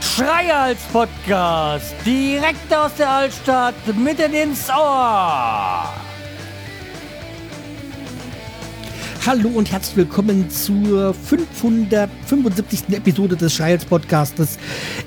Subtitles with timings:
[0.00, 5.92] Schreihals Podcast, direkt aus der Altstadt, mitten ins Ohr.
[9.26, 12.96] Hallo und herzlich willkommen zur 575.
[12.96, 14.56] Episode des Schreihals Podcastes.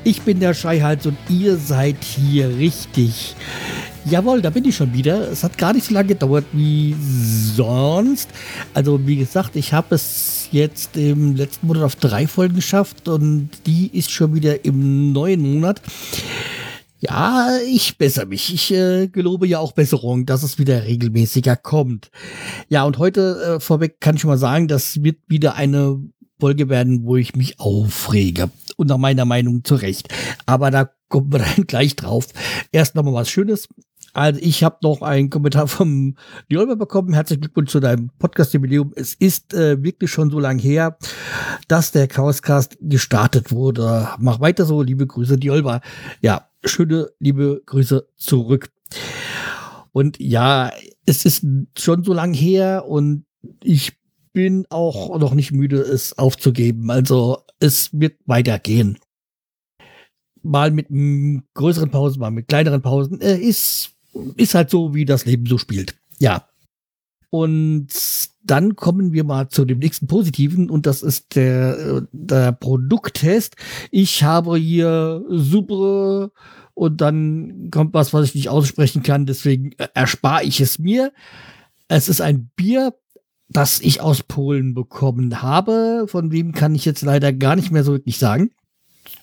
[0.04, 3.36] Ich bin der Schreihals und ihr seid hier richtig.
[4.10, 5.30] Jawohl, da bin ich schon wieder.
[5.30, 8.30] Es hat gar nicht so lange gedauert wie sonst.
[8.73, 13.50] Also wie gesagt, ich habe es jetzt im letzten Monat auf drei Folgen geschafft und
[13.67, 15.81] die ist schon wieder im neuen Monat.
[17.00, 18.52] Ja, ich bessere mich.
[18.52, 22.09] Ich äh, gelobe ja auch Besserung, dass es wieder regelmäßiger kommt.
[22.67, 26.02] Ja, und heute äh, vorweg kann ich schon mal sagen, das wird wieder eine
[26.39, 28.50] Folge werden, wo ich mich aufrege.
[28.76, 30.08] Und nach meiner Meinung zurecht.
[30.45, 32.28] Aber da kommen wir dann gleich drauf.
[32.72, 33.67] Erst nochmal was Schönes.
[34.13, 36.16] Also ich habe noch einen Kommentar vom
[36.48, 37.13] Jolber bekommen.
[37.13, 38.94] Herzlichen Glückwunsch zu deinem Podcast-Jubiläum.
[38.95, 40.97] Es ist äh, wirklich schon so lange her,
[41.67, 44.09] dass der Chaoscast gestartet wurde.
[44.20, 45.81] Mach weiter so, liebe Grüße, Diolba.
[46.22, 48.70] Ja, schöne, liebe Grüße zurück.
[49.92, 50.72] Und ja,
[51.05, 51.45] es ist
[51.78, 53.26] schon so lange her und
[53.64, 53.98] ich
[54.33, 56.89] bin auch noch nicht müde, es aufzugeben.
[56.92, 59.00] Also es wird weitergehen.
[60.42, 60.88] Mal mit
[61.53, 63.20] größeren Pausen, mal mit kleineren Pausen.
[63.22, 63.98] Äh, ist
[64.36, 65.95] ist halt so, wie das Leben so spielt.
[66.20, 66.48] Ja.
[67.30, 67.88] Und
[68.44, 73.56] dann kommen wir mal zu dem nächsten Positiven und das ist der, der Produkttest.
[73.92, 76.31] Ich habe hier super
[76.73, 81.11] und dann kommt was, was ich nicht aussprechen kann, deswegen erspare ich es mir.
[81.88, 82.95] Es ist ein Bier,
[83.50, 86.06] das ich aus Polen bekommen habe.
[86.08, 88.52] Von wem kann ich jetzt leider gar nicht mehr so wirklich sagen.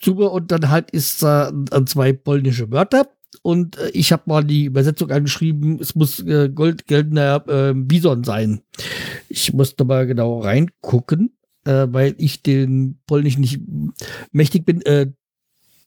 [0.03, 3.08] Super und dann halt ist da äh, zwei polnische Wörter
[3.42, 8.60] und äh, ich habe mal die Übersetzung angeschrieben, es muss äh, goldgeltender äh, Bison sein.
[9.28, 13.60] Ich musste mal genau reingucken, äh, weil ich den Polnisch nicht
[14.32, 14.82] mächtig bin.
[14.82, 15.12] Äh,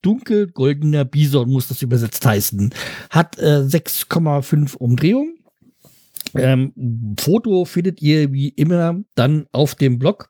[0.01, 2.73] dunkel goldener Bison muss das übersetzt heißen.
[3.09, 5.35] Hat äh, 6,5 Umdrehungen.
[6.35, 6.73] Ähm,
[7.19, 10.29] Foto findet ihr wie immer dann auf dem Blog.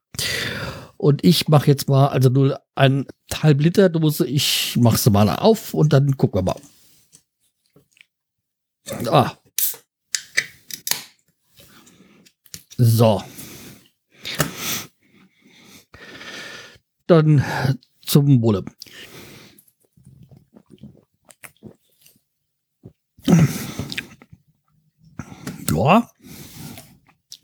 [0.97, 4.27] Und ich mache jetzt mal also nur ein halb Liter Dose.
[4.27, 6.61] Ich mache sie mal auf und dann gucken wir mal.
[9.07, 9.37] Ah.
[12.77, 13.23] So.
[17.07, 17.43] Dann
[18.05, 18.63] zum Wohle.
[25.69, 26.09] Ja,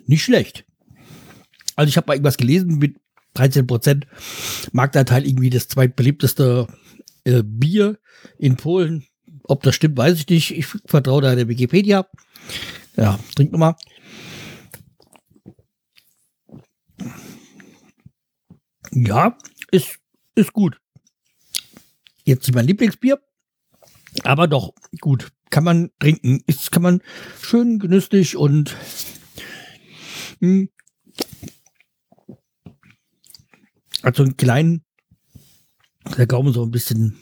[0.08, 0.66] nicht schlecht.
[1.76, 2.98] Also ich habe mal irgendwas gelesen mit
[3.34, 4.08] 13 Prozent
[4.72, 6.68] Marktanteil irgendwie das zweitbeliebteste
[7.26, 8.00] äh, Bier
[8.38, 9.06] in Polen.
[9.48, 10.52] Ob das stimmt, weiß ich nicht.
[10.52, 12.08] Ich vertraue da der Wikipedia.
[12.96, 13.76] Ja, trink nochmal.
[18.92, 19.38] Ja,
[19.72, 20.00] ist,
[20.36, 20.80] ist gut.
[22.24, 23.22] Jetzt mein Lieblingsbier,
[24.24, 25.32] aber doch gut.
[25.50, 26.42] Kann man trinken.
[26.48, 27.02] Ist, kann man
[27.42, 28.76] schön genüsslich und
[30.40, 30.70] mh, hm,
[34.02, 34.86] also einen kleinen,
[36.18, 37.20] der Gaumen so ein bisschen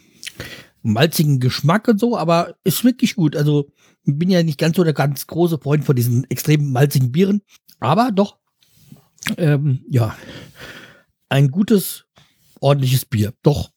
[0.84, 3.34] malzigen Geschmack und so, aber ist wirklich gut.
[3.34, 3.70] Also
[4.04, 7.42] bin ja nicht ganz so der ganz große Freund von diesen extrem malzigen Bieren,
[7.80, 8.36] aber doch,
[9.38, 10.16] ähm, ja,
[11.28, 12.04] ein gutes,
[12.60, 13.32] ordentliches Bier.
[13.42, 13.70] Doch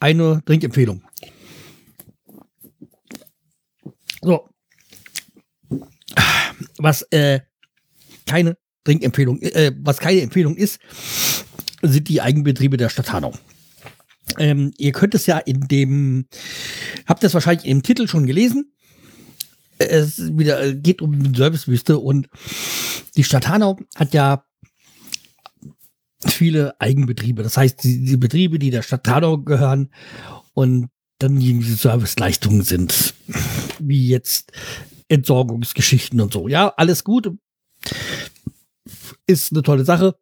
[0.00, 1.02] eine Trinkempfehlung.
[4.22, 4.48] So.
[6.78, 7.40] Was äh,
[8.26, 10.80] keine Trinkempfehlung, äh, was keine Empfehlung ist,
[11.82, 13.34] sind die Eigenbetriebe der Stadt Hanau.
[14.38, 16.26] Ähm, ihr könnt es ja in dem,
[17.06, 18.72] habt es wahrscheinlich im Titel schon gelesen.
[19.78, 22.28] Es wieder äh, geht um die Servicewüste und
[23.16, 24.44] die Stadt Hanau hat ja
[26.26, 27.42] viele Eigenbetriebe.
[27.42, 29.90] Das heißt, die, die Betriebe, die der Stadt Hanau gehören
[30.54, 30.88] und
[31.18, 33.14] dann die Serviceleistungen sind,
[33.78, 34.52] wie jetzt
[35.08, 36.48] Entsorgungsgeschichten und so.
[36.48, 37.30] Ja, alles gut.
[39.26, 40.16] Ist eine tolle Sache.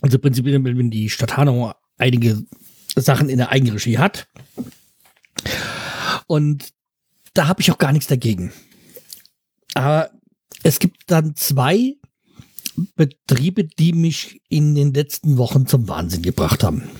[0.00, 2.44] Also prinzipiell, wenn die Stadt Hanau einige
[2.96, 4.28] Sachen in der Eigenregie hat.
[6.26, 6.72] Und
[7.34, 8.52] da habe ich auch gar nichts dagegen.
[9.74, 10.10] Aber
[10.62, 11.96] es gibt dann zwei
[12.96, 16.90] Betriebe, die mich in den letzten Wochen zum Wahnsinn gebracht haben.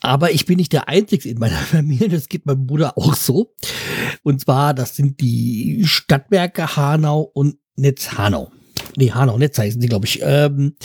[0.00, 3.54] Aber ich bin nicht der Einzige in meiner Familie, das geht meinem Bruder auch so.
[4.22, 8.50] Und zwar, das sind die Stadtwerke Hanau und Netz Hanau.
[8.96, 10.20] Nee, Hanau Netz heißen sie, glaube ich.
[10.22, 10.76] Ähm,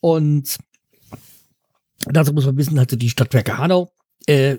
[0.00, 0.58] und
[2.06, 3.92] Dazu muss man wissen, also die Stadtwerke Hanau
[4.26, 4.58] äh,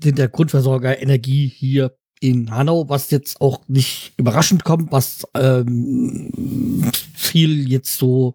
[0.00, 6.90] sind der Grundversorger Energie hier in Hanau, was jetzt auch nicht überraschend kommt, was ähm,
[7.14, 8.34] viel jetzt so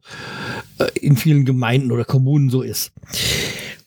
[0.79, 2.91] äh, in vielen Gemeinden oder Kommunen so ist.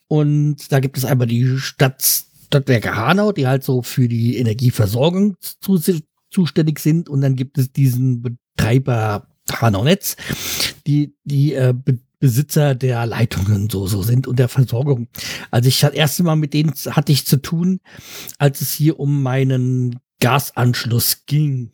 [0.08, 5.36] Und da gibt es einmal die Stadt, Stadtwerke Hanau, die halt so für die Energieversorgung
[5.40, 5.80] zu,
[6.30, 7.08] zuständig sind.
[7.08, 10.16] Und dann gibt es diesen Betreiber Hanau Netz,
[10.86, 15.08] die, die äh, Be Besitzer der Leitungen so, so sind und der Versorgung.
[15.50, 17.80] Also ich das erste Mal mit denen hatte ich zu tun,
[18.38, 21.72] als es hier um meinen Gasanschluss ging.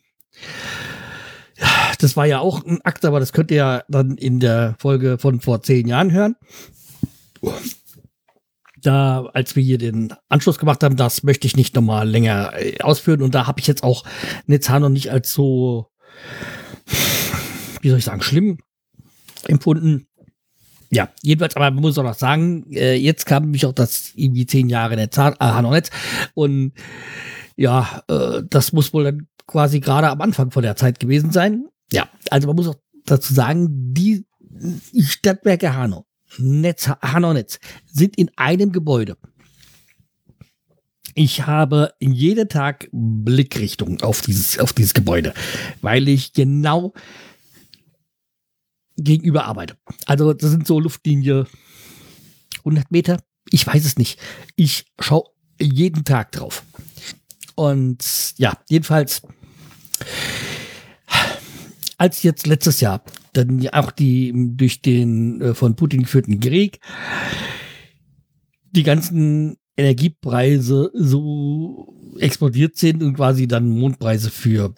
[1.98, 5.16] Das war ja auch ein Akt, aber das könnt ihr ja dann in der Folge
[5.18, 6.34] von vor zehn Jahren hören.
[8.80, 12.80] Da, als wir hier den Anschluss gemacht haben, das möchte ich nicht nochmal länger äh,
[12.80, 13.22] ausführen.
[13.22, 14.04] Und da habe ich jetzt auch
[14.46, 15.92] Netzano nicht als so,
[17.82, 18.58] wie soll ich sagen, schlimm
[19.46, 20.06] empfunden.
[20.90, 24.46] Ja, jedenfalls, aber man muss auch noch sagen, äh, jetzt kam nämlich auch das irgendwie
[24.46, 25.90] zehn Jahre Netz, äh, Hanau-Netz
[26.34, 26.72] und
[27.56, 31.66] ja, äh, das muss wohl dann quasi gerade am Anfang von der Zeit gewesen sein.
[31.90, 32.76] Ja, also man muss auch
[33.06, 34.26] dazu sagen, die
[35.02, 36.06] Stadtwerke Hanau,
[36.38, 39.16] Netz, Hanau-Netz sind in einem Gebäude.
[41.14, 45.34] Ich habe jeden Tag Blickrichtung auf dieses, auf dieses Gebäude,
[45.82, 46.94] weil ich genau
[48.96, 49.76] gegenüber arbeite.
[50.06, 51.46] Also das sind so Luftlinie
[52.58, 53.18] 100 Meter.
[53.50, 54.18] Ich weiß es nicht.
[54.56, 55.30] Ich schaue
[55.60, 56.64] jeden Tag drauf.
[57.54, 59.22] Und ja, jedenfalls,
[61.98, 66.80] als jetzt letztes Jahr dann auch die durch den äh, von Putin geführten Krieg
[68.72, 74.74] die ganzen Energiepreise so explodiert sind und quasi dann Mondpreise für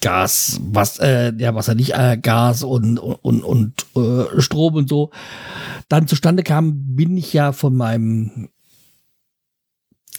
[0.00, 5.10] Gas, was, äh, ja, Wasser nicht, äh, Gas und, und, und äh, Strom und so
[5.90, 8.48] dann zustande kam, bin ich ja von meinem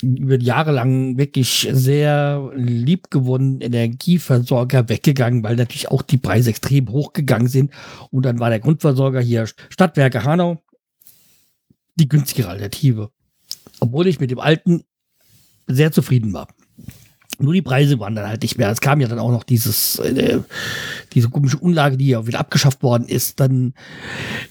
[0.01, 7.47] über Jahre lang wirklich sehr liebgewonnenen Energieversorger weggegangen, weil natürlich auch die Preise extrem hochgegangen
[7.47, 7.71] sind.
[8.09, 10.61] Und dann war der Grundversorger hier Stadtwerke Hanau
[11.95, 13.11] die günstigere Alternative.
[13.79, 14.83] Obwohl ich mit dem alten
[15.67, 16.47] sehr zufrieden war.
[17.41, 18.69] Nur die Preise waren dann halt nicht mehr.
[18.69, 20.39] Es kam ja dann auch noch dieses, äh,
[21.13, 23.73] diese komische Unlage, die ja wieder abgeschafft worden ist, dann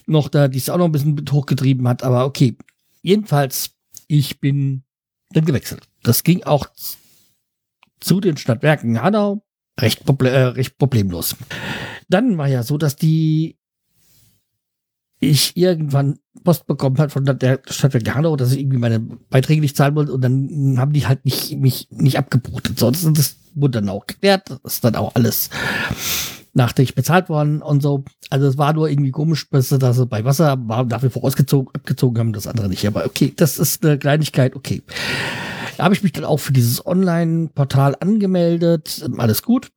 [0.05, 2.03] noch da, die es auch noch ein bisschen hochgetrieben hat.
[2.03, 2.55] Aber okay.
[3.03, 3.71] Jedenfalls,
[4.07, 4.83] ich bin
[5.31, 5.87] dann gewechselt.
[6.03, 6.67] Das ging auch
[7.99, 9.43] zu den Stadtwerken Hanau
[9.79, 11.35] recht, äh, recht problemlos.
[12.09, 13.57] Dann war ja so, dass die
[15.21, 19.77] ich irgendwann Post bekommen hat von der Stadtwerke Hanau, dass ich irgendwie meine Beiträge nicht
[19.77, 22.71] zahlen wollte und dann haben die halt nicht, mich nicht abgebucht.
[22.75, 24.49] Sonst das, wurde dann auch geklärt.
[24.49, 25.49] Das ist dann auch alles
[26.53, 28.03] nachträglich bezahlt worden und so.
[28.29, 32.33] Also es war nur irgendwie komisch, dass sie bei Wasser war dafür vorausgezogen, abgezogen haben,
[32.33, 32.85] das andere nicht.
[32.87, 34.81] Aber okay, das ist eine Kleinigkeit, okay.
[35.77, 39.07] Da habe ich mich dann auch für dieses Online-Portal angemeldet.
[39.17, 39.71] Alles gut.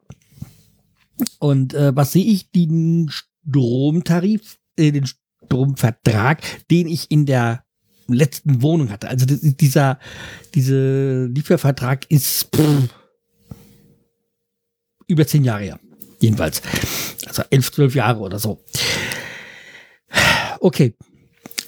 [1.38, 2.50] Und äh, was sehe ich?
[2.50, 5.06] Den Stromtarif, äh, den
[5.46, 7.64] Stromvertrag, den ich in der
[8.08, 9.08] letzten Wohnung hatte.
[9.08, 9.98] Also dieser,
[10.54, 12.88] diese Liefervertrag ist pff,
[15.06, 15.80] über zehn Jahre her.
[16.20, 16.62] Jedenfalls.
[17.26, 18.62] Also elf, zwölf Jahre oder so.
[20.60, 20.94] Okay.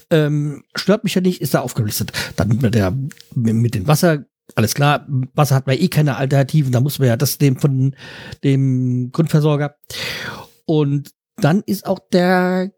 [0.09, 2.13] Ähm, stört mich ja nicht, ist da aufgelistet.
[2.37, 2.97] Dann mit, der,
[3.35, 4.25] mit dem Wasser,
[4.55, 7.95] alles klar, Wasser hat man eh keine Alternativen, da muss man ja das dem von
[8.45, 9.77] dem Grundversorger.
[10.65, 12.71] Und dann ist auch der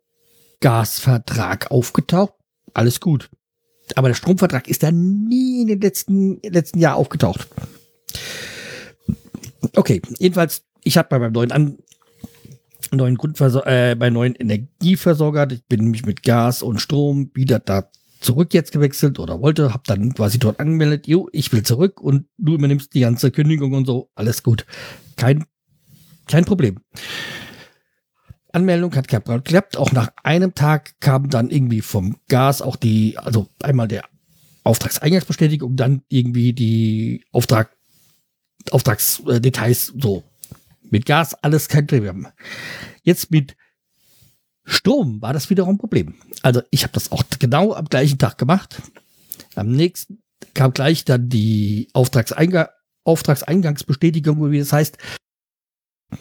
[0.61, 2.35] Gasvertrag aufgetaucht.
[2.75, 3.31] Alles gut.
[3.95, 7.49] Aber der Stromvertrag ist da nie in den letzten, letzten Jahr aufgetaucht.
[9.75, 11.79] Okay, jedenfalls, ich habe bei meinem neuen An
[12.91, 17.91] neuen Grundversorger, äh, bei neuen Energieversorger, ich bin nämlich mit Gas und Strom wieder da
[18.21, 22.27] zurück jetzt gewechselt oder wollte, habe dann quasi dort angemeldet, jo, ich will zurück und
[22.39, 24.65] du übernimmst die ganze Kündigung und so, alles gut.
[25.17, 25.45] Kein,
[26.27, 26.79] kein Problem.
[28.53, 29.77] Anmeldung hat geklappt.
[29.77, 34.05] Auch nach einem Tag kam dann irgendwie vom Gas auch die, also einmal der
[34.65, 37.77] Auftragseingangsbestätigung, dann irgendwie die Auftrag,
[38.71, 40.25] Auftragsdetails so.
[40.91, 42.29] Mit Gas alles kein Problem.
[43.03, 43.57] Jetzt mit
[44.65, 46.15] Strom war das wiederum ein Problem.
[46.43, 48.83] Also ich habe das auch genau am gleichen Tag gemacht.
[49.55, 50.23] Am nächsten
[50.55, 52.69] kam gleich dann die Auftragseingang,
[53.05, 54.99] Auftragseingangsbestätigung, wie das heißt.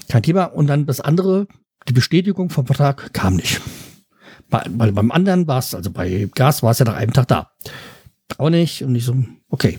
[0.08, 0.46] Kein Thema.
[0.46, 1.48] Und dann das andere,
[1.88, 3.62] die Bestätigung vom Vertrag kam nicht.
[4.50, 7.28] Bei, bei, beim anderen war es, also bei Gas war es ja nach einem Tag
[7.28, 7.52] da.
[8.38, 8.84] Auch nicht.
[8.84, 9.16] Und ich so,
[9.50, 9.78] okay.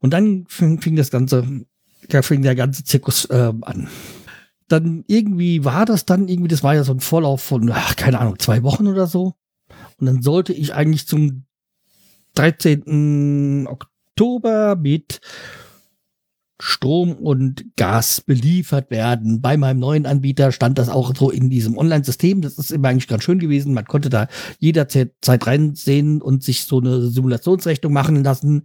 [0.00, 1.44] Und dann fing, fing das Ganze,
[2.22, 3.88] fing der ganze Zirkus äh, an.
[4.68, 8.20] Dann irgendwie war das dann irgendwie, das war ja so ein Vorlauf von, ach, keine
[8.20, 9.34] Ahnung, zwei Wochen oder so.
[9.98, 11.44] Und dann sollte ich eigentlich zum
[12.34, 13.66] 13.
[13.66, 15.20] Oktober mit
[16.60, 19.40] Strom und Gas beliefert werden.
[19.40, 22.42] Bei meinem neuen Anbieter stand das auch so in diesem Online-System.
[22.42, 23.72] Das ist immer eigentlich ganz schön gewesen.
[23.72, 28.64] Man konnte da jederzeit reinsehen und sich so eine Simulationsrechnung machen lassen,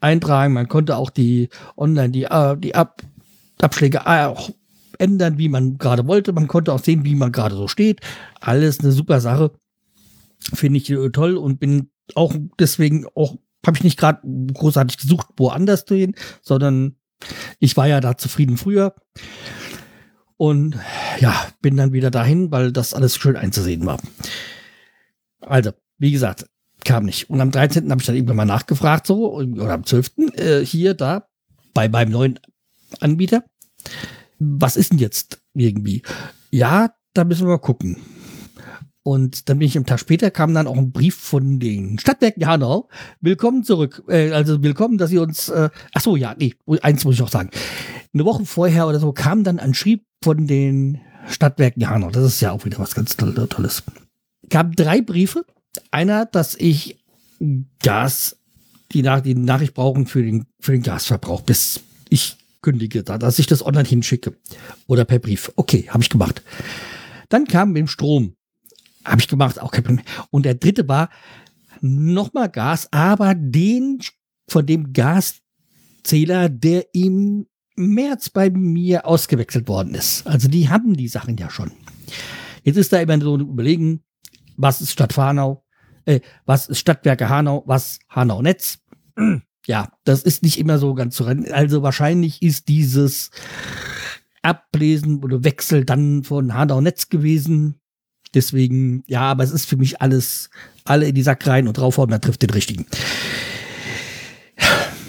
[0.00, 0.52] eintragen.
[0.52, 3.02] Man konnte auch die online die, äh, die Ab
[3.60, 4.50] Abschläge auch
[4.98, 6.32] ändern, wie man gerade wollte.
[6.32, 8.00] Man konnte auch sehen, wie man gerade so steht.
[8.40, 9.50] Alles eine super Sache.
[10.54, 13.36] Finde ich äh, toll und bin auch deswegen auch
[13.66, 14.20] habe ich nicht gerade
[14.54, 16.94] großartig gesucht, woanders zu gehen, sondern
[17.58, 18.94] ich war ja da zufrieden früher.
[20.36, 20.78] Und
[21.18, 23.98] ja, bin dann wieder dahin, weil das alles schön einzusehen war.
[25.40, 26.46] Also, wie gesagt,
[26.84, 27.28] kam nicht.
[27.28, 27.90] Und am 13.
[27.90, 30.12] habe ich dann irgendwann mal nachgefragt, so, oder am 12.
[30.36, 31.28] Äh, hier, da,
[31.74, 32.38] bei meinem neuen
[33.00, 33.44] Anbieter.
[34.38, 36.02] Was ist denn jetzt irgendwie?
[36.50, 37.96] Ja, da müssen wir mal gucken.
[39.08, 42.46] Und dann bin ich einen Tag später, kam dann auch ein Brief von den Stadtwerken
[42.46, 42.90] Hanau.
[43.22, 44.02] Willkommen zurück.
[44.06, 45.48] Äh, also willkommen, dass Sie uns.
[45.48, 47.48] Äh, ach so, ja, nee, eins muss ich noch sagen.
[48.12, 52.10] Eine Woche vorher oder so kam dann ein Schrieb von den Stadtwerken Hanau.
[52.10, 53.82] Das ist ja auch wieder was ganz Tolles.
[54.50, 55.46] Gab drei Briefe.
[55.90, 56.98] Einer, dass ich
[57.82, 58.36] Gas,
[58.92, 63.38] die, Nach die Nachricht brauchen für den, für den Gasverbrauch, bis ich kündige, da, dass
[63.38, 64.34] ich das online hinschicke.
[64.86, 65.50] Oder per Brief.
[65.56, 66.42] Okay, habe ich gemacht.
[67.30, 68.34] Dann kam mit dem Strom
[69.08, 70.04] habe ich gemacht, auch kein Problem.
[70.30, 71.10] Und der dritte war
[71.80, 74.00] nochmal Gas, aber den
[74.48, 77.46] von dem Gaszähler, der im
[77.76, 80.26] März bei mir ausgewechselt worden ist.
[80.26, 81.72] Also die haben die Sachen ja schon.
[82.64, 84.02] Jetzt ist da immer so ein Überlegen,
[84.56, 85.64] was ist Stadt Hanau,
[86.04, 88.78] äh, was ist Stadtwerke Hanau, was Hanau Netz.
[89.66, 91.52] Ja, das ist nicht immer so ganz zu rennen.
[91.52, 93.30] Also wahrscheinlich ist dieses
[94.40, 97.78] Ablesen oder Wechsel dann von Hanau Netz gewesen.
[98.34, 100.50] Deswegen, ja, aber es ist für mich alles,
[100.84, 102.86] alle in die Sack rein und draufhauen, man trifft den richtigen.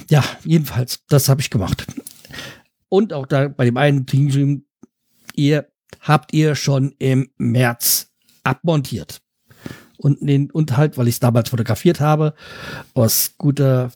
[0.09, 1.85] Ja, jedenfalls, das habe ich gemacht.
[2.89, 4.63] Und auch da bei dem einen Team,
[5.35, 5.67] ihr
[6.01, 8.11] habt ihr schon im März
[8.43, 9.21] abmontiert.
[9.97, 12.33] Und, den, und halt, weil ich es damals fotografiert habe,
[12.93, 13.91] aus guter,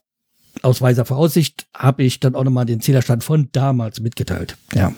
[0.61, 4.57] aus weiser Voraussicht, habe ich dann auch nochmal den Zählerstand von damals mitgeteilt.
[4.73, 4.93] Ja.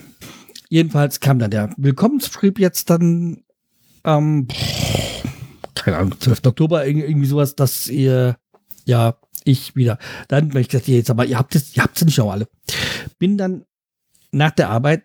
[0.68, 3.45] Jedenfalls kam dann der Willkommensschrieb jetzt dann
[4.06, 4.48] am,
[5.74, 6.46] keine Ahnung, 12.
[6.46, 8.38] Oktober, irgendwie sowas, dass ihr,
[8.86, 10.00] ja, ich wieder.
[10.28, 12.48] Dann, wenn ich gesagt, jetzt aber, ihr habt es, ihr habt es nicht auch alle.
[13.20, 13.66] Bin dann
[14.32, 15.04] nach der Arbeit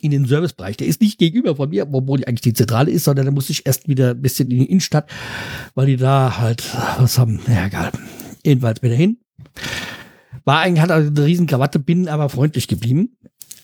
[0.00, 0.76] in den Servicebereich.
[0.76, 3.50] Der ist nicht gegenüber von mir, obwohl die eigentlich die Zentrale ist, sondern da muss
[3.50, 5.10] ich erst wieder ein bisschen in die Innenstadt,
[5.74, 6.64] weil die da halt
[6.98, 7.40] was haben.
[7.48, 7.90] Ja, egal.
[8.44, 9.18] Jedenfalls bin ich hin.
[10.44, 13.16] War eigentlich, hat also eine riesen Krawatte, bin aber freundlich geblieben.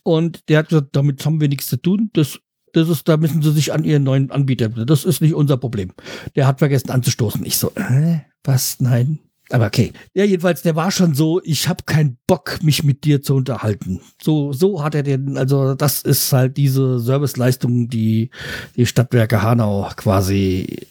[0.02, 2.10] Und der hat gesagt, damit haben wir nichts zu tun.
[2.12, 2.40] Das
[2.74, 4.68] das ist, da müssen sie sich an ihren neuen Anbieter.
[4.68, 5.92] Das ist nicht unser Problem.
[6.36, 7.44] Der hat vergessen anzustoßen.
[7.46, 8.80] Ich so, äh, was?
[8.80, 9.20] Nein.
[9.50, 9.92] Aber okay.
[10.14, 14.00] Ja, jedenfalls, der war schon so, ich habe keinen Bock, mich mit dir zu unterhalten.
[14.20, 18.30] So, so hat er den, also das ist halt diese Serviceleistung, die
[18.76, 20.86] die Stadtwerke Hanau quasi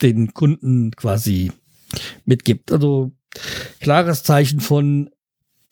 [0.00, 1.50] den Kunden quasi
[2.24, 2.70] mitgibt.
[2.72, 3.12] Also
[3.80, 5.10] klares Zeichen von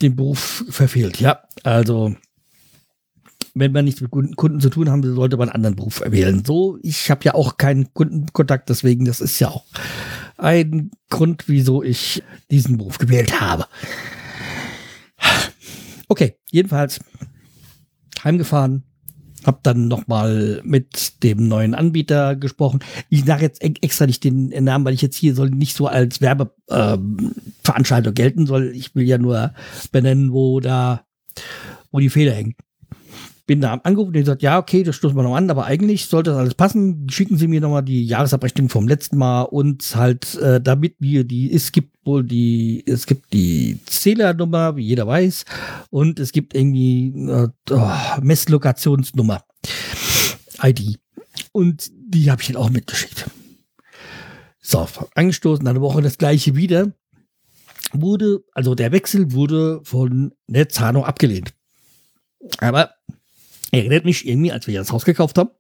[0.02, 1.20] dem Beruf verfehlt.
[1.20, 2.14] Ja, also
[3.58, 6.44] wenn man nichts mit Kunden zu tun haben will, sollte man einen anderen Beruf wählen.
[6.44, 9.64] So, ich habe ja auch keinen Kundenkontakt, deswegen das ist ja auch
[10.36, 13.66] ein Grund, wieso ich diesen Beruf gewählt habe.
[16.08, 17.00] Okay, jedenfalls
[18.24, 18.84] heimgefahren,
[19.44, 22.80] habe dann nochmal mit dem neuen Anbieter gesprochen.
[23.10, 26.20] Ich sage jetzt extra nicht den Namen, weil ich jetzt hier soll nicht so als
[26.20, 28.72] Werbeveranstaltung ähm, gelten soll.
[28.74, 29.52] Ich will ja nur
[29.92, 31.04] benennen, wo da,
[31.90, 32.54] wo die Fehler hängen
[33.48, 36.30] bin da angerufen und gesagt, ja, okay, das stoßen wir noch an, aber eigentlich sollte
[36.30, 37.08] das alles passen.
[37.08, 41.50] Schicken Sie mir nochmal die Jahresabrechnung vom letzten Mal und halt, äh, damit wir die,
[41.50, 45.46] es gibt wohl die, es gibt die Zählernummer, wie jeder weiß,
[45.88, 49.42] und es gibt irgendwie äh, oh, Messlokationsnummer,
[50.62, 51.00] ID.
[51.52, 53.30] Und die habe ich dann auch mitgeschickt.
[54.60, 56.92] So, angestoßen, eine Woche das gleiche wieder.
[57.92, 61.54] Wurde, also der Wechsel wurde von Netzano abgelehnt.
[62.58, 62.90] Aber
[63.70, 65.50] erinnert mich irgendwie, als wir das Haus gekauft haben,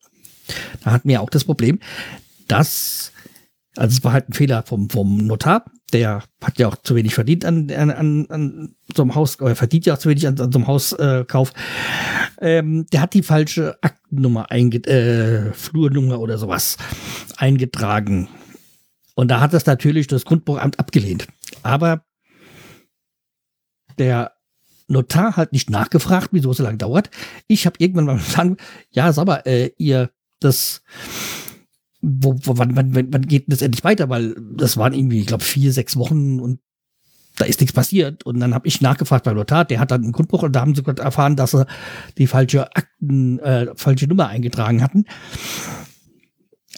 [0.84, 1.78] da hatten wir auch das Problem,
[2.46, 3.12] dass,
[3.76, 7.14] also es war halt ein Fehler vom, vom Notar, der hat ja auch zu wenig
[7.14, 10.52] verdient an, an, an, so einem Haus, oder verdient ja auch zu wenig an, an
[10.52, 11.52] so einem Hauskauf.
[12.40, 16.76] Äh, ähm, der hat die falsche Aktennummer, einge äh, Flurnummer oder sowas
[17.36, 18.28] eingetragen.
[19.14, 21.26] Und da hat das natürlich das Grundbuchamt abgelehnt.
[21.62, 22.04] Aber
[23.98, 24.37] der
[24.88, 27.10] Notar hat nicht nachgefragt, wieso es so lange dauert.
[27.46, 30.82] Ich habe irgendwann mal gesagt, ja, sag mal, äh, ihr, das,
[32.00, 34.08] wo, wo, wann, wann, wann geht das endlich weiter?
[34.08, 36.60] Weil das waren irgendwie, ich glaube, vier, sechs Wochen und
[37.36, 38.24] da ist nichts passiert.
[38.24, 40.74] Und dann habe ich nachgefragt beim Notar, der hat dann einen Grundbuch und da haben
[40.74, 41.66] sie erfahren, dass sie
[42.18, 45.04] die falsche Akten, äh, falsche Nummer eingetragen hatten.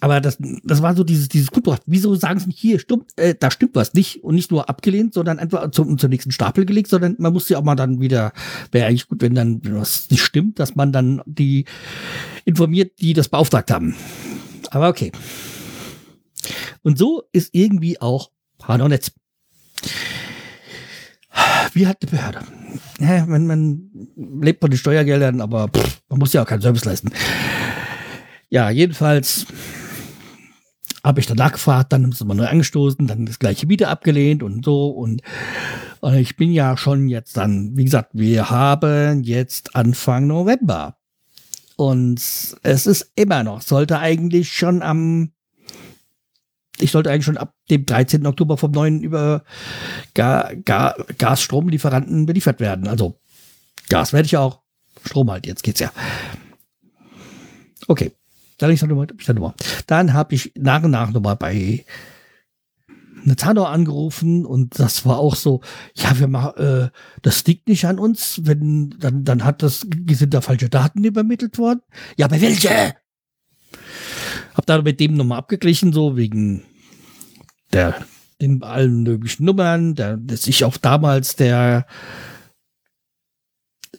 [0.01, 1.77] Aber das, das war so dieses, dieses Grundbuch.
[1.87, 5.13] Wieso sagen sie nicht hier, stimmt, äh, da stimmt was nicht und nicht nur abgelehnt,
[5.13, 8.33] sondern einfach zum, zum nächsten Stapel gelegt, sondern man muss ja auch mal dann wieder,
[8.73, 11.67] wäre eigentlich gut, wenn dann was nicht stimmt, dass man dann die
[12.45, 13.95] informiert, die das beauftragt haben.
[14.71, 15.13] Aber okay.
[16.83, 18.31] Und so ist irgendwie auch
[18.63, 19.13] Hanau Netz.
[21.73, 22.41] Wie hat die Behörde?
[23.01, 23.91] Ja, man, man
[24.43, 27.11] lebt von den Steuergeldern, aber pff, man muss ja auch keinen Service leisten.
[28.49, 29.47] Ja, jedenfalls
[31.03, 34.43] habe ich danach gefragt, dann ist es mal neu angestoßen, dann das gleiche wieder abgelehnt
[34.43, 34.89] und so.
[34.89, 35.23] Und,
[36.01, 40.97] und ich bin ja schon jetzt dann, wie gesagt, wir haben jetzt Anfang November.
[41.77, 42.21] Und
[42.63, 45.33] es ist immer noch, sollte eigentlich schon am
[46.83, 48.27] ich sollte eigentlich schon ab dem 13.
[48.27, 49.45] Oktober vom neuen über
[50.15, 52.89] Ga Ga Gasstromlieferanten beliefert werden.
[52.89, 53.21] Also
[53.89, 54.61] Gas werde ich auch.
[55.05, 55.93] Strom halt, jetzt geht's ja.
[57.87, 58.13] Okay.
[58.61, 59.55] Dann, Nummer, ich Nummer.
[59.87, 61.85] dann habe ich nach und nach nochmal bei
[63.25, 65.63] Natano angerufen und das war auch so,
[65.95, 66.91] ja, wir machen, äh,
[67.23, 71.57] das liegt nicht an uns, wenn, dann, dann hat das, sind da falsche Daten übermittelt
[71.57, 71.81] worden.
[72.17, 72.95] Ja, aber welche?
[74.55, 76.63] Hab da mit dem nochmal abgeglichen, so wegen
[77.73, 77.95] der
[78.41, 81.87] den allen möglichen Nummern, der, dass ich auch damals der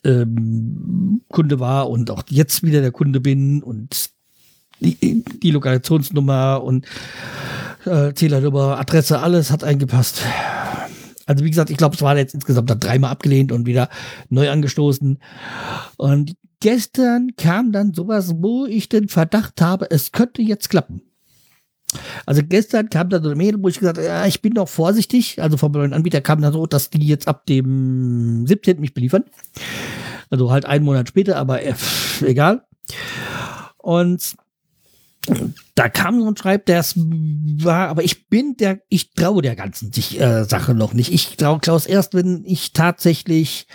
[0.03, 4.12] ähm, Kunde war und auch jetzt wieder der Kunde bin und
[4.82, 6.86] die, die Lokalisationsnummer und
[7.86, 10.24] äh, Zählernummer, Adresse, alles hat eingepasst.
[11.26, 13.90] Also wie gesagt, ich glaube, es war jetzt insgesamt dann dreimal abgelehnt und wieder
[14.30, 15.20] neu angestoßen.
[15.98, 21.02] Und gestern kam dann sowas, wo ich den Verdacht habe, es könnte jetzt klappen.
[22.26, 24.70] Also gestern kam da so eine Mail, wo ich gesagt habe, ja, ich bin noch
[24.70, 25.42] vorsichtig.
[25.42, 28.80] Also vom neuen Anbieter kam dann so, dass die jetzt ab dem 17.
[28.80, 29.26] mich beliefern.
[30.30, 31.74] Also halt einen Monat später, aber äh,
[32.22, 32.64] egal.
[33.78, 34.36] Und
[35.75, 39.92] da kam so ein Schreib, das war, aber ich bin der, ich traue der ganzen
[40.18, 41.14] äh, Sache noch nicht.
[41.14, 43.68] Ich traue Klaus erst, wenn ich tatsächlich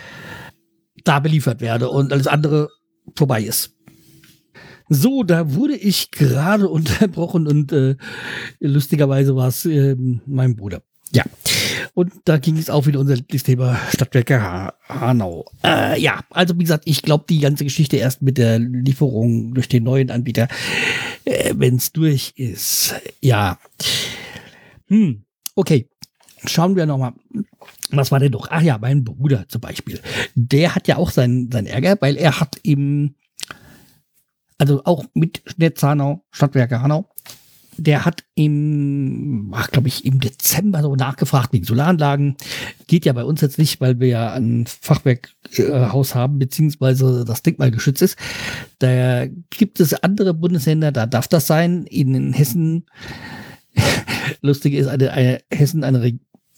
[1.03, 2.69] da beliefert werde und alles andere
[3.15, 3.73] vorbei ist.
[4.89, 7.95] So, da wurde ich gerade unterbrochen und äh,
[8.59, 10.81] lustigerweise war es äh, mein Bruder.
[11.13, 11.23] Ja.
[11.97, 15.45] Und da ging es auch wieder unser Thema Stadtwerke Hanau.
[15.63, 19.67] Äh, ja, also wie gesagt, ich glaube die ganze Geschichte erst mit der Lieferung durch
[19.67, 20.47] den neuen Anbieter,
[21.25, 22.93] äh, wenn es durch ist.
[23.19, 23.57] Ja.
[24.89, 25.23] Hm,
[25.55, 25.89] okay.
[26.45, 27.13] Schauen wir nochmal.
[27.89, 28.47] Was war denn doch?
[28.51, 29.99] Ach ja, mein Bruder zum Beispiel.
[30.35, 33.15] Der hat ja auch seinen, seinen Ärger, weil er hat im
[34.59, 37.09] also auch mit Netzhanau, Stadtwerke Hanau.
[37.77, 42.35] Der hat im, glaube ich, im Dezember so nachgefragt wegen Solaranlagen.
[42.87, 47.71] Geht ja bei uns jetzt nicht, weil wir ja ein Fachwerkhaus haben, beziehungsweise das Denkmal
[47.71, 48.17] geschützt ist.
[48.79, 51.85] Da gibt es andere Bundesländer, da darf das sein.
[51.85, 52.85] In Hessen,
[54.41, 56.13] lustig ist, eine, eine Hessen eine Re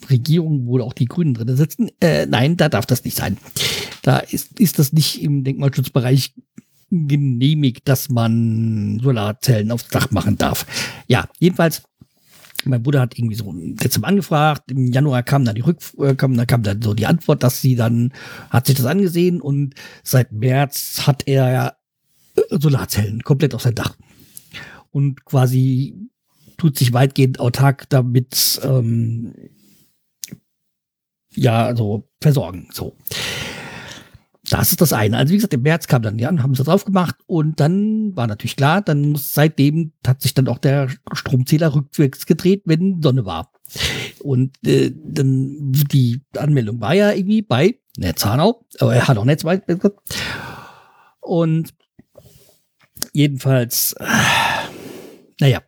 [0.09, 1.89] Regierung, wo auch die Grünen drin sitzen.
[1.99, 3.37] Äh, nein, da darf das nicht sein.
[4.01, 6.33] Da ist, ist das nicht im Denkmalschutzbereich
[6.91, 10.65] genehmigt, dass man Solarzellen aufs Dach machen darf.
[11.07, 11.83] Ja, jedenfalls
[12.65, 16.15] mein Bruder hat irgendwie so im Dezember angefragt, im Januar kam dann die Rück, äh,
[16.15, 18.11] kam, dann kam dann so die Antwort, dass sie dann,
[18.49, 21.77] hat sich das angesehen und seit März hat er
[22.35, 23.95] äh, Solarzellen komplett auf sein Dach.
[24.91, 25.95] Und quasi
[26.57, 29.33] tut sich weitgehend autark damit, ähm,
[31.33, 32.97] ja, also versorgen, so.
[34.49, 35.17] Das ist das eine.
[35.17, 38.25] Also wie gesagt, im März kam dann an, haben sie drauf gemacht und dann war
[38.25, 43.25] natürlich klar, dann muss seitdem hat sich dann auch der Stromzähler rückwärts gedreht, wenn Sonne
[43.25, 43.51] war.
[44.19, 49.43] Und äh, dann die Anmeldung war ja irgendwie bei Netzhanau, aber er hat auch Netz
[51.21, 51.73] und
[53.13, 54.05] jedenfalls, äh,
[55.39, 55.61] naja,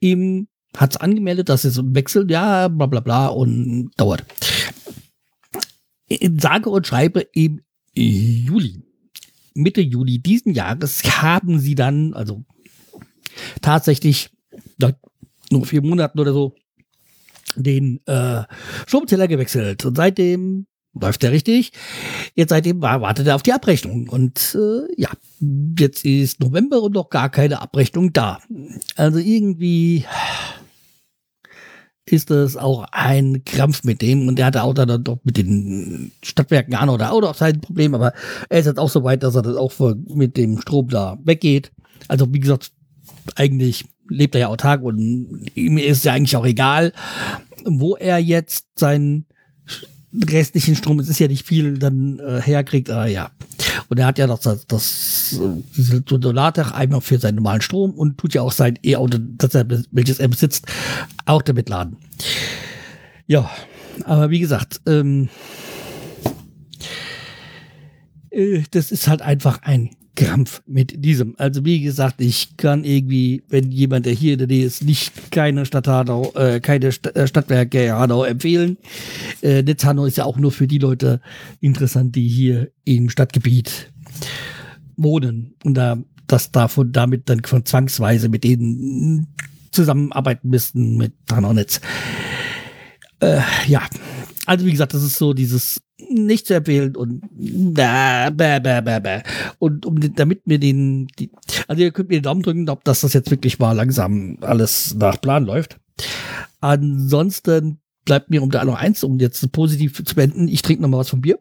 [0.00, 4.24] ihm hat es angemeldet, dass es wechselt, ja, bla bla bla und dauert.
[6.08, 7.62] In sage und schreibe im
[7.96, 8.82] Juli,
[9.54, 12.44] Mitte Juli diesen Jahres haben sie dann, also
[13.62, 14.30] tatsächlich
[14.78, 14.92] nach
[15.50, 16.54] nur vier Monaten oder so,
[17.54, 18.42] den äh,
[18.86, 19.84] Stromzähler gewechselt.
[19.84, 21.72] Und seitdem läuft er richtig.
[22.34, 24.08] Jetzt seitdem wartet er auf die Abrechnung.
[24.08, 25.10] Und äh, ja,
[25.78, 28.40] jetzt ist November und noch gar keine Abrechnung da.
[28.96, 30.04] Also irgendwie
[32.08, 36.12] ist es auch ein Krampf mit dem und der hatte auch dann doch mit den
[36.22, 38.12] Stadtwerken an oder auch noch sein Problem, aber
[38.48, 39.72] er ist jetzt auch so weit, dass er das auch
[40.08, 41.72] mit dem Strom da weggeht.
[42.06, 42.70] Also wie gesagt,
[43.34, 46.92] eigentlich lebt er ja autark und ihm ist ja eigentlich auch egal,
[47.64, 49.25] wo er jetzt sein
[50.30, 53.30] restlichen Strom, es ist ja nicht viel, dann äh, herkriegt, äh, ja.
[53.88, 55.40] Und er hat ja noch das, das
[55.76, 59.54] diese Solardach einmal für seinen normalen Strom und tut ja auch sein E-Auto, das
[59.90, 60.66] welches er besitzt,
[61.24, 61.96] auch damit laden.
[63.26, 63.50] Ja,
[64.04, 65.28] aber wie gesagt, ähm,
[68.30, 71.34] äh, das ist halt einfach ein Krampf mit diesem.
[71.38, 75.30] Also wie gesagt, ich kann irgendwie, wenn jemand, der hier in der Nähe ist, nicht
[75.30, 78.78] keine Stadt Hanau, äh, keine St äh, Stadtwerke Hanau empfehlen.
[79.42, 81.20] Äh, Netz Hanau ist ja auch nur für die Leute
[81.60, 83.92] interessant, die hier im Stadtgebiet
[84.96, 89.28] wohnen und da das davon damit dann von zwangsweise mit denen
[89.70, 91.80] zusammenarbeiten müssten mit Hanau Netz.
[93.20, 93.82] Äh, ja,
[94.46, 99.00] also wie gesagt, das ist so dieses nicht zu empfehlen und bäh, bäh, bäh, bäh,
[99.00, 99.22] bäh.
[99.58, 101.30] und um damit mir den die,
[101.68, 104.94] also ihr könnt mir den Daumen drücken, ob dass das jetzt wirklich mal langsam alles
[104.94, 105.78] nach Plan läuft.
[106.60, 110.48] Ansonsten bleibt mir um da noch eins, um jetzt positiv zu beenden.
[110.48, 111.38] Ich trinke noch mal was vom Bier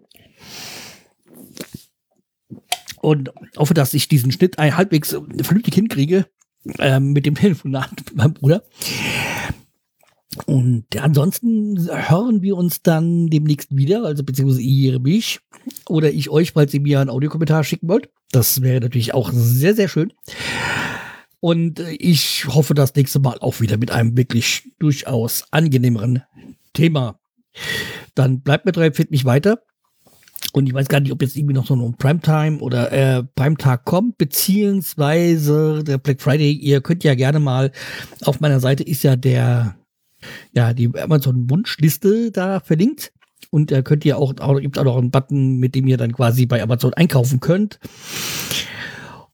[3.01, 6.25] und hoffe, dass ich diesen Schnitt halbwegs vernünftig hinkriege
[6.79, 8.63] äh, mit dem Telefonat mit meinem Bruder.
[10.45, 15.39] Und ansonsten hören wir uns dann demnächst wieder, also beziehungsweise ihr mich
[15.87, 18.09] oder ich euch, falls ihr mir einen Audiokommentar schicken wollt.
[18.31, 20.11] Das wäre natürlich auch sehr, sehr schön.
[21.39, 26.23] Und ich hoffe das nächste Mal auch wieder mit einem wirklich durchaus angenehmeren
[26.73, 27.19] Thema.
[28.15, 29.61] Dann bleibt mir dran, findet mich weiter.
[30.53, 33.85] Und ich weiß gar nicht, ob jetzt irgendwie noch so ein Primetime oder äh, Primetag
[33.85, 36.51] kommt, beziehungsweise der Black Friday.
[36.53, 37.71] Ihr könnt ja gerne mal
[38.23, 39.75] auf meiner Seite ist ja der
[40.53, 43.11] ja, die Amazon-Wunschliste da verlinkt.
[43.51, 46.13] Und da könnt ihr auch, auch gibt auch noch einen Button, mit dem ihr dann
[46.13, 47.79] quasi bei Amazon einkaufen könnt.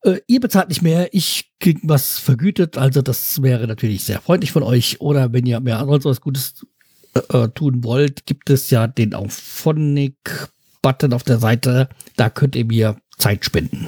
[0.03, 4.51] Äh, ihr bezahlt nicht mehr, ich krieg was vergütet, also das wäre natürlich sehr freundlich
[4.51, 5.01] von euch.
[5.01, 6.65] Oder wenn ihr mir ansonsten was Gutes
[7.15, 11.89] äh, äh tun wollt, gibt es ja den Auphonic-Button auf der Seite.
[12.15, 13.87] Da könnt ihr mir Zeit spenden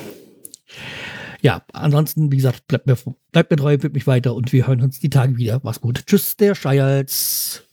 [1.43, 2.97] ja, ansonsten, wie gesagt, bleibt mir,
[3.33, 5.59] bleibt mir treu, führt mich weiter und wir hören uns die Tage wieder.
[5.61, 6.05] Mach's gut.
[6.05, 7.63] Tschüss, der Scheils.